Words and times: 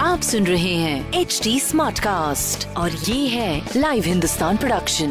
आप 0.00 0.20
सुन 0.22 0.46
रहे 0.46 0.74
हैं 0.74 1.12
एच 1.12 1.40
डी 1.44 1.60
स्मार्ट 1.60 1.98
कास्ट 1.98 2.76
और 2.76 2.90
ये 2.90 3.28
है 3.28 3.62
लाइव 3.76 4.02
हिंदुस्तान 4.06 4.56
प्रोडक्शन 4.56 5.10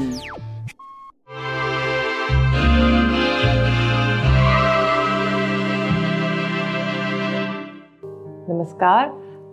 नमस्कार। 8.49 9.07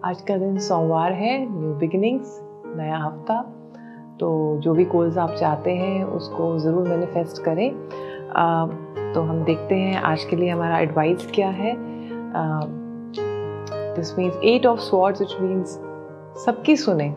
आज 0.05 0.20
का 0.20 0.37
दिन 0.37 0.59
सोमवार 0.59 1.12
है 1.12 1.39
न्यू 1.39 1.75
बिगिनिंग्स 1.75 2.39
नया 2.77 2.97
हफ़्ता। 2.97 3.41
तो 4.20 4.59
जो 4.61 4.75
भी 4.75 4.84
गोल्स 4.84 5.19
आप 5.19 5.34
चाहते 5.34 5.70
हैं 5.70 6.05
उसको 6.05 6.59
ज़रूर 6.59 6.89
मैनिफेस्ट 6.89 7.42
करें। 7.42 7.69
आ, 7.69 8.67
तो 9.15 9.23
हम 9.23 9.45
देखते 9.45 9.75
हैं 9.75 9.97
आज 10.03 10.25
के 10.25 10.37
लिए 10.37 10.51
हमारा 10.51 10.79
एडवाइस 10.79 11.27
क्या 11.34 11.48
है। 11.48 11.92
This 13.97 14.19
means 14.19 14.34
eight 14.45 14.67
of 14.67 14.81
swords 14.81 15.20
which 15.20 15.34
means 15.41 15.79
सबकी 16.45 16.77
सुने 16.77 17.15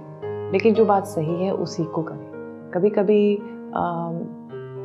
लेकिन 0.51 0.73
जो 0.73 0.85
बात 0.85 1.05
सही 1.07 1.45
है 1.45 1.51
उसी 1.53 1.83
को 1.83 2.01
करें। 2.01 2.71
कभी 2.73 2.89
कभी 2.89 3.35
आ, 3.35 3.83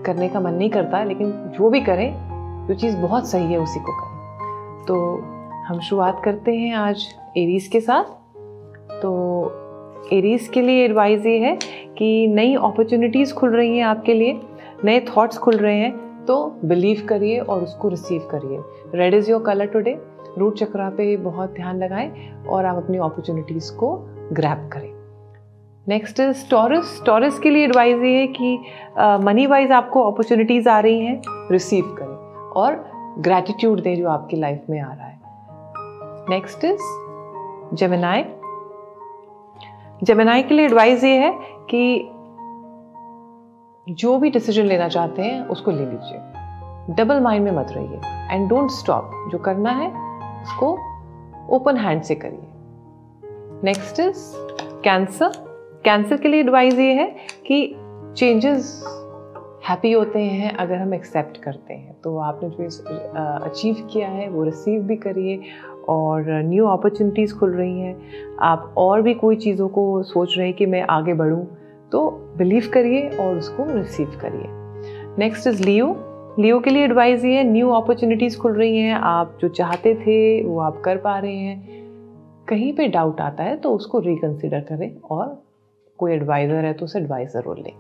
करने 0.05 0.29
का 0.29 0.41
मन 0.41 0.55
नहीं 0.55 0.71
करता 0.71 1.03
लेकिन 1.05 1.31
जो 1.59 1.71
भी 1.71 1.81
करें 1.81 2.13
जो 2.69 2.75
चीज़ 2.75 2.97
बहुत 2.97 3.29
सही 3.29 3.53
है 3.53 3.59
उसी 3.59 3.81
को 3.81 3.93
करें। 3.93 4.85
तो 4.87 4.97
हम 5.67 5.81
शुरुआत 5.81 6.21
करते 6.25 6.55
हैं 6.57 6.75
आज 6.75 7.07
एरीज 7.37 7.67
के 7.67 7.81
साथ। 7.81 8.05
तो 9.03 9.11
एरीज 10.13 10.49
के 10.49 10.61
लिए 10.63 10.85
एडवाइस 10.85 11.27
ये 11.27 11.39
है 11.39 11.57
कि 11.99 12.27
नई 12.27 12.55
अपॉर्चुनिटीज़ 12.55 13.35
खुल 13.35 13.57
रही 13.57 13.77
हैं 13.77 13.85
आपके 13.85 14.15
लिए 14.15 14.41
नए 14.85 15.01
थॉट्स 15.01 15.39
खुल 15.39 15.57
रहे 15.57 15.77
हैं 15.77 16.25
तो 16.27 16.37
बिलीव 16.65 17.05
करिए 17.09 17.39
और 17.39 17.63
उसको 17.63 17.89
रिसीव 17.89 18.29
करिए। 18.31 18.59
Red 18.95 19.15
is 19.15 19.31
your 19.31 19.43
colour 19.43 19.67
today 19.67 19.99
root 20.39 20.57
chakra 20.57 20.89
पे 20.91 21.17
बहुत 21.17 21.51
ध्यान 21.51 21.79
लगाएँ 21.79 22.11
और 22.49 22.65
आप 22.65 22.77
अपनी 22.77 22.99
अपॉर्चुनिटीज़ 22.99 23.73
को 23.73 23.97
ग्रैप 24.33 24.71
करें। 24.73 24.93
नेक्स्ट 25.89 26.21
इज़ 26.21 26.49
टॉरस 26.51 27.03
टॉरस 27.07 27.39
के 27.39 27.51
लिए 27.51 27.65
एडवाइज 27.65 28.03
ये 28.03 28.21
है 28.21 28.27
कि 28.27 28.59
मनी 29.25 29.45
uh, 29.45 29.51
वाइज 29.51 29.73
आपको 29.73 30.03
अपॉर्चुनिटीज़ 30.03 30.69
आ 30.69 30.81
रही 30.81 31.01
हैं 31.01 31.23
रिसीव 31.51 31.85
करें 31.99 32.17
और 32.57 32.85
ग्रैटिट्यूड 33.19 33.83
दें 33.83 33.97
जो 33.97 34.09
आपकी 34.09 34.37
लाइफ 34.37 34.65
में 34.71 34.81
आ 34.81 34.93
रहा 34.93 35.07
है। 35.07 35.19
नेक्स्ट 36.31 36.65
इज़ 36.65 36.81
जमेनाई 37.75 38.25
जमेनाई 40.03 40.43
के 40.43 40.55
लिए 40.55 40.65
एडवाइस 40.65 41.05
ये 41.05 41.17
है 41.19 41.33
कि 41.75 42.11
जो 43.95 44.19
भी 44.19 44.31
डिसीज़न 44.31 44.65
लेना 44.65 44.89
चाहते 44.89 45.23
हैं 45.23 45.47
उसको 45.47 45.71
ले 45.71 45.87
लीजिए। 45.87 46.95
डबल 46.95 47.21
माइंड 47.21 47.45
में 47.45 47.53
मत 47.53 47.67
रहिए। 47.71 48.01
एंड 48.35 48.49
डोंट 48.49 48.71
स्टॉप 48.71 49.29
जो 49.33 49.39
करना 49.39 49.71
है 49.71 50.10
उसको 50.43 50.73
ओपन 51.57 51.77
हैंड 51.77 52.03
से 52.03 52.15
करिए। 52.15 52.49
नेक्स्ट 53.65 54.01
इज़ 54.01 54.33
कैंसर 54.85 55.33
कैंसर 55.85 56.17
के 56.17 56.29
लिए 56.29 56.41
एडवाइस 56.41 56.75
ये 56.75 56.93
है 56.95 57.07
कि 57.47 57.77
चेंजेस 58.17 58.83
हैप्पी 59.69 59.93
होते 59.93 60.19
हैं 60.19 60.53
अगर 60.57 60.75
हम 60.75 60.95
एक्सेप्ट 60.95 61.37
करते 61.37 61.75
हैं। 61.75 61.97
तो 62.05 62.17
आपने 62.19 62.49
जो 62.51 62.65
अचीव 63.45 63.89
किया 63.93 64.09
है, 64.09 64.29
वो 64.29 64.45
रिसीव 64.45 64.83
भी 64.83 64.97
करिए 64.97 65.41
और 65.89 66.31
न्यू 66.45 66.67
अपॉर्चुनिटीज़ 66.67 67.35
खुल 67.39 67.55
रही 67.55 67.81
हैं। 67.81 68.37
आप 68.43 68.75
और 68.79 69.03
भी 69.03 69.15
कोई 69.15 69.37
चीज़ों 69.37 69.69
को 69.69 70.03
सोच 70.03 70.35
रहे 70.39 70.47
हैं 70.47 70.57
कि 70.57 70.67
मैं 70.67 70.83
आगे 70.91 71.15
बढ़ूँ 71.15 71.45
तो 71.93 72.11
बिलीव 72.39 72.71
करिए 72.75 73.09
और 73.11 73.37
उसको 73.37 73.65
रिसीव 73.69 74.19
करिए। 74.23 74.47
नेक्स्ट 75.19 75.47
इज़ 75.47 75.63
लियो 75.63 75.87
लियो 76.39 76.59
के 76.61 76.71
लिए 76.71 76.85
एडवाइस 76.85 77.25
ये 77.25 77.37
है 77.37 77.45
न्यू 77.45 77.71
अपॉर्चुनिटीज़ 77.73 78.39
खुल 78.39 78.53
रही 78.55 78.79
हैं, 78.79 78.95
आप 78.95 79.39
जो 79.41 79.49
चाहते 79.51 79.95
थे, 79.97 80.43
वो 80.45 80.59
आप 80.61 80.81
कर 80.85 80.97
पा 80.99 81.19
रहे 81.19 81.37
हैं। 81.37 81.79
कहीं 82.49 82.73
पे 82.73 82.87
डाउट 82.89 83.21
आता 83.21 83.45
है 83.45 83.57
तो 83.57 83.75
उसको 83.75 83.99
रिकन्सिडर 84.01 84.61
करें 84.69 85.01
और 85.11 85.43
कोई 85.99 86.13
एडवाइज़र 86.13 86.65
है 86.65 86.73
तो 86.73 86.85
उसे 86.85 86.99
एडवाइस 86.99 87.33
ज़रूर 87.33 87.59
लें। 87.59 87.73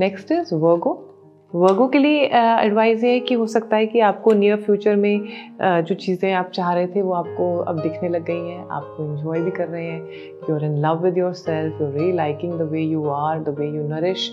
नेक्स्ट 0.00 0.32
इज़ 0.32 0.54
वर्गो 0.54 1.04
वर्गो 1.52 1.86
के 1.88 1.98
लिए 1.98 2.24
एडवाइस 2.24 3.04
ये 3.04 3.10
है 3.10 3.20
कि 3.20 3.34
हो 3.34 3.46
सकता 3.46 3.76
है 3.76 3.86
कि 3.86 4.00
आपको 4.00 4.32
नियर 4.32 4.56
फ्यूचर 4.62 4.96
में 4.96 5.28
जो 5.60 5.94
चीज़ें 5.94 6.32
आप 6.32 6.50
चाह 6.54 6.72
रहे 6.74 6.86
थे, 6.86 7.02
वो 7.02 7.12
आपको 7.14 7.56
अब 7.58 7.80
दिखने 7.80 8.08
लग 8.08 8.24
गई 8.24 8.48
हैं, 8.48 8.66
आपको 8.68 9.04
इन्जॉय 9.04 9.40
भी 9.40 9.50
कर 9.50 9.68
रहे 9.68 9.84
हैं। 9.84 10.02
You 10.48 10.54
are 10.54 10.64
in 10.64 10.76
love 10.80 11.02
with 11.04 11.18
yourself 11.34 11.80
you're 11.92 12.12
liking 12.12 12.52
the 12.52 12.68
way 12.72 12.82
you 12.82 13.08
are 13.10 13.38
the 13.40 13.54
way 13.58 13.66
you 13.66 13.88
nourish 13.88 14.30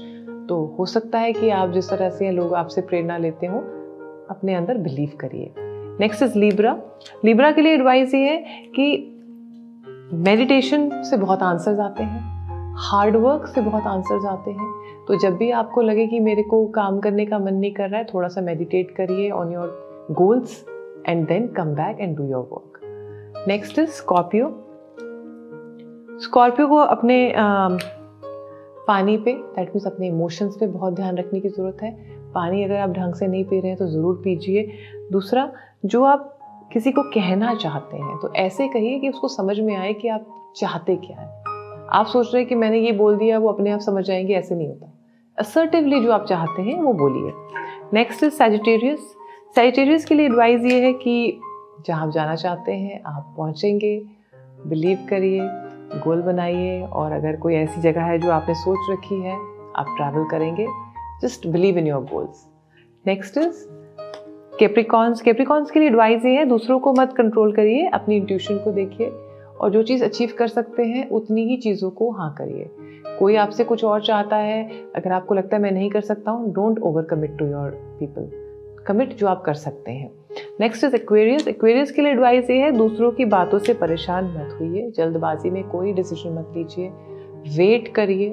तो 0.50 0.75
हो 0.79 0.85
सकता 0.85 1.19
है 1.19 1.33
कि 1.33 1.50
आप 1.50 1.69
जिस 1.69 1.89
तरह 1.89 2.09
से 2.09 2.31
लोग 2.31 2.53
आपसे 2.53 2.81
प्रेरणा 2.81 3.17
लेते 3.17 3.47
हो 3.47 3.59
अपने 4.29 4.56
अंदर 4.56 4.78
बिलीव 4.78 5.11
करिए। 5.19 5.53
नेक्स्ट 6.00 6.23
इज़ 6.23 6.38
लीब्रा 6.38 6.78
लीब्रा 7.25 7.51
के 7.51 7.61
लिए 7.61 7.73
एडवाइस 7.73 8.13
ये 8.13 8.29
है 8.29 8.38
कि 8.75 9.11
मेडिटेशन 10.13 10.89
से 11.03 11.17
बहुत 11.17 11.41
आंसर्स 11.41 11.79
आते 11.79 12.03
हैं 12.03 12.34
हार्ड 12.78 13.16
वर्क 13.16 13.47
से 13.47 13.61
बहुत 13.61 13.84
आंसर्स 13.88 14.25
आते 14.25 14.51
हैं। 14.51 14.73
तो 15.07 15.16
जब 15.19 15.35
भी 15.38 15.50
आपको 15.51 15.81
लगे 15.81 16.07
कि 16.07 16.19
मेरे 16.19 16.44
को 16.44 16.66
काम 16.67 17.00
करने 17.00 17.25
का 17.25 17.39
मन 17.39 17.53
नहीं 17.53 17.73
कर 17.73 17.89
रहा 17.89 18.00
है 18.00 18.05
थोड़ा 18.13 18.28
सा 18.28 18.41
मेडिटेट 18.41 18.91
करिए 18.91 19.29
on 19.31 19.53
your 19.53 20.07
goals 20.11 20.66
and 21.07 21.28
then 21.28 21.47
come 21.47 21.73
back 21.75 22.00
and 22.00 22.17
do 22.17 22.23
your 22.23 22.47
work 22.51 23.45
next 23.47 23.79
is 23.79 23.89
Scorpio 23.89 24.47
Scorpio 26.22 26.67
को 26.67 26.75
अपने 26.75 27.34
आ, 27.34 27.69
पानी 28.88 29.18
पे 29.18 29.34
दैट 29.34 29.69
मीन्स 29.69 29.88
अपने 29.88 30.07
इमोशंस 30.07 30.57
पे 30.59 30.68
बहुत 30.68 30.94
ध्यान 30.94 31.18
रखने 31.18 31.40
की 31.40 31.50
ज़रूरत 31.50 31.78
है। 31.84 31.91
पानी 32.34 32.63
अगर 32.63 32.75
आप 32.75 32.90
ढंग 32.90 33.13
से 33.13 33.28
नहीं 33.28 33.44
पी 33.46 33.59
रहे 33.59 33.69
हैं 33.69 33.78
तो 33.78 33.88
ज़रूर 33.88 34.22
पीजिए। 34.23 34.68
दूसरा, 35.12 35.51
जो 35.85 36.03
आप 36.03 36.31
किसी 36.73 36.91
को 36.91 37.03
कहना 37.03 37.53
चाहते 37.56 37.97
हैं 37.97 38.18
तो 38.18 38.34
ऐसे 38.34 38.68
कहिए 38.68 39.00
कि 39.00 39.09
उसको 39.09 39.28
समझ 39.28 39.59
में 39.59 39.75
आए 39.75 39.94
कि 39.94 40.07
आप 40.07 40.53
चाहते 40.56 40.96
क्या 40.96 41.18
है। 41.18 41.28
आप 41.90 42.06
सोच 42.06 42.34
रहे 42.34 42.41
हैं 42.41 42.50
कि 42.50 42.56
मैंने 42.56 42.79
ये 42.79 42.91
बोल 42.91 43.18
दिया, 43.18 43.40
वो 43.40 43.50
अपने 43.50 43.72
आप 43.72 43.79
समझ 43.79 44.03
जाएँगे 44.06 44.34
ऐसे 44.34 44.56
नहीं 44.56 44.68
होता। 44.68 44.91
असर्टिवली 45.38 46.00
जो 46.02 46.12
आप 46.12 46.25
चाहते 46.25 46.62
हैं, 46.62 46.79
वो 46.81 46.94
बोलिए। 46.94 47.31
नेक्स्ट 47.94 48.23
इज़ 48.23 48.34
सेजिटेरियस 48.34 49.00
सेजिटेरियस 49.56 50.06
के 50.06 50.16
लिए 50.16 50.25
एडवाइस 50.25 50.62
ये 50.62 50.81
है 50.81 50.94
कि 50.94 51.40
जहाँ 51.88 52.06
आप 52.07 52.12
जाना 52.13 52.35
चाहते 52.35 52.72
हैं, 52.72 53.02
आप 53.03 53.34
पहुँचेंगे। 53.38 53.97
बिलीव 54.67 55.07
करिए। 55.09 55.41
गोल 55.94 56.22
बनाइए 56.22 56.81
और 56.84 57.12
अगर 57.12 57.35
कोई 57.35 57.56
ऐसी 57.56 57.81
जगह 57.81 58.01
है 58.01 58.18
जो 58.19 58.31
आपने 58.31 58.56
सोच 58.56 58.91
रखी 58.91 59.22
है, 59.22 59.35
आप 59.75 59.94
ट्रैवल 59.97 60.28
करेंगे। 60.31 60.68
Just 61.22 61.47
believe 61.47 61.78
in 61.78 61.88
your 61.88 62.03
goals 62.03 62.46
next 63.06 63.38
is 63.38 63.66
Capricorns 64.59 65.22
Capricorns 65.22 65.72
के 65.72 65.79
लिए 65.79 65.90
एडवाइस 65.90 66.25
ये 66.25 66.35
है, 66.35 66.46
दूसरों 66.46 66.79
को 66.79 66.94
मत 66.94 67.13
कंट्रोल 67.13 67.51
करिए, 67.53 67.88
अपनी 67.88 68.16
इंट्यूशन 68.16 68.57
को 68.57 68.72
देखिए 68.72 69.12
और 69.62 69.69
जो 69.69 69.84
चीज़ 69.84 70.03
अचीव 70.03 70.34
कर 70.38 70.47
सकते 70.47 70.84
हैं, 70.84 71.09
उतनी 71.09 71.47
ही 71.47 71.57
चीज़ों 71.57 71.90
को 71.90 72.12
हाँ 72.12 72.34
करिए। 72.38 72.69
कोई 73.19 73.35
आपसे 73.35 73.63
कुछ 73.63 73.84
और 73.84 74.02
चाहता 74.02 74.35
है, 74.35 74.63
अगर 74.96 75.12
आपको 75.12 75.35
लगता 75.35 75.56
है 75.56 75.62
मैं 75.62 75.72
नहीं 75.72 75.90
कर 75.90 76.02
सकता 76.02 76.31
हूँ 76.31 76.52
don't 76.53 76.79
overcommit 77.03 77.38
to 77.38 77.46
your 77.46 77.69
people 78.00 78.29
commit 78.88 79.13
जो 79.13 79.28
आप 79.28 79.41
कर 79.41 79.53
सकते 79.53 79.91
हैं। 79.91 80.11
नेक्स्ट 80.59 80.84
इज़ 80.84 80.96
एक्वेरियस 80.96 81.47
एक्वेरियस 81.47 81.91
के 81.91 82.02
लिए 82.02 82.11
एडवाइस 82.11 82.49
ये 82.49 82.58
है, 82.58 82.72
दूसरों 82.72 83.11
की 83.11 83.26
बातों 83.28 83.59
से 83.59 83.73
परेशान 83.73 84.26
मत 84.28 84.58
होइए। 84.59 84.91
जल्दबाजी 84.97 85.49
में 85.49 85.64
कोई 85.64 85.93
डिसीज़न 85.93 86.34
मत 86.34 86.53
लीजिए। 86.55 86.90
वेट 87.58 87.87
करिए। 87.96 88.29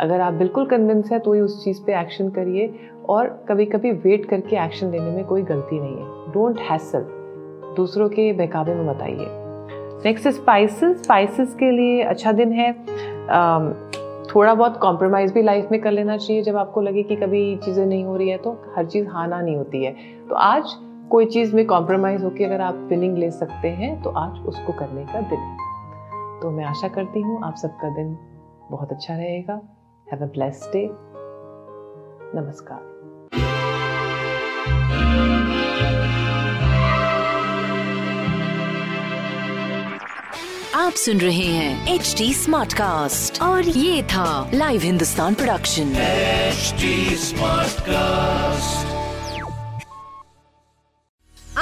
अगर 0.00 0.20
आप 0.20 0.32
बिल्कुल 0.32 0.66
कन्विंस 0.66 1.10
है 1.12 1.18
तो 1.18 1.32
ही 1.32 1.40
उस 1.40 1.62
चीज़ 1.64 1.82
पे 1.86 2.00
एक्शन 2.00 2.28
करिए। 2.30 2.72
और 3.08 3.26
कभी 3.48 3.64
कभी 3.66 3.90
वेट 3.92 4.24
करके 4.24 4.56
एक्शन 4.56 4.90
लेने 4.90 5.10
में 5.10 5.24
कोई 5.24 5.42
गलती 5.42 5.80
नहीं 5.80 5.96
है। 5.96 6.32
डोंट 6.32 6.60
हैसल 6.60 7.06
दूसरों 7.76 8.08
के 8.08 8.32
बहकावे 8.32 8.74
में 8.74 8.86
बताइए 8.86 9.26
नेक्स्ट 10.04 10.28
स्पाइसेस 10.28 11.02
स्पाइसेस 11.02 11.54
के 11.54 11.70
लिए 11.70 12.02
अच्छा 12.02 12.32
दिन 12.32 12.52
है। 12.52 12.72
थोड़ा 14.26 14.54
बहुत 14.54 14.76
कॉम्प्रोमाइज़ 14.76 15.32
भी 15.34 15.42
लाइफ 15.42 15.68
में 15.72 15.80
कर 15.80 15.90
लेना 15.90 16.16
चाहिए। 16.16 16.42
जब 16.42 16.56
आपको 16.56 16.80
लगे 16.80 17.02
कि 17.02 17.16
कभी 17.16 17.56
चीज़ें 17.56 17.84
नहीं 17.86 18.04
हो 18.04 18.16
रही 18.16 18.28
है 18.28 18.38
तो 18.38 18.56
हर 18.76 18.86
चीज़ 18.86 19.06
हाना 19.08 19.40
नहीं 19.40 19.56
होती 19.56 19.84
है। 19.84 19.94
तो 20.28 20.34
आज 20.34 20.74
कोई 21.10 21.26
चीज़ 21.26 21.54
में 21.56 21.64
कॉम्प्रोमाइज़ 21.66 22.22
होकर 22.24 22.44
अगर 22.44 22.60
आप 22.60 22.74
विनिंग 22.90 23.18
ले 23.18 23.30
सकते 23.30 23.68
हैं 23.70 23.90
तो 24.02 24.10
आज 24.10 24.38
उसको 24.46 24.72
करने 24.72 25.04
का 25.06 25.20
दिन 25.30 25.40
है। 25.40 26.40
तो 26.40 26.50
मैं 26.50 26.64
आशा 26.64 26.88
करती 26.88 27.20
हूँ 27.20 27.42
आप 27.44 27.56
सबका 27.56 27.88
दिन 27.94 28.16
बहुत 28.70 28.92
अच्छा 28.92 29.16
रहेगा। 29.16 29.60
हैव 30.06 30.22
अ 30.22 30.30
ब्लेस्ड 30.32 30.72
डे 30.72 30.88
नमस्कार। 32.36 32.92
आप 40.76 40.92
सुन 40.92 41.18
रहे 41.18 41.46
हैं 41.48 41.94
एच 41.94 42.14
डी 42.18 42.32
स्मार्ट 42.34 42.72
कास्ट 42.72 43.42
और 43.42 43.68
ये 43.68 44.02
था 44.02 44.50
live 44.54 44.80
Hindustan 44.80 45.34
production 45.34 45.94
H 45.98 46.74
smart 47.20 47.80
cast 47.80 48.93